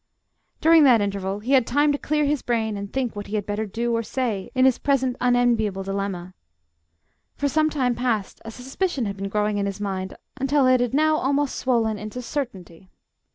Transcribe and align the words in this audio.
During 0.61 0.83
that 0.85 0.99
interval 0.99 1.41
he 1.41 1.51
had 1.51 1.67
time 1.67 1.91
to 1.91 1.97
clear 1.99 2.25
his 2.25 2.41
brain 2.41 2.75
and 2.75 2.91
think 2.91 3.15
what 3.15 3.27
he 3.27 3.35
had 3.35 3.45
better 3.45 3.67
do 3.67 3.95
or 3.95 4.01
say 4.01 4.49
in 4.55 4.65
his 4.65 4.79
present 4.79 5.15
unenviable 5.21 5.83
dilemma. 5.83 6.33
For 7.35 7.47
some 7.47 7.69
time 7.69 7.93
past 7.93 8.41
a 8.43 8.49
suspicion 8.49 9.05
had 9.05 9.15
been 9.17 9.29
growing 9.29 9.59
in 9.59 9.67
his 9.67 9.79
mind, 9.79 10.15
until 10.37 10.65
it 10.65 10.79
had 10.81 10.95
now 10.95 11.17
almost 11.17 11.53
swollen 11.53 11.99
into 11.99 12.19
certainty. 12.23 12.89